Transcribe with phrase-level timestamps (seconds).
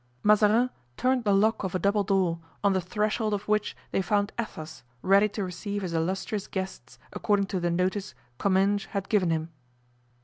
[0.23, 4.31] Mazarin turned the lock of a double door, on the threshold of which they found
[4.39, 9.51] Athos ready to receive his illustrious guests according to the notice Comminges had given him.